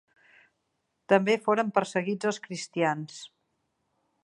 [1.13, 3.21] També foren perseguits els cristians.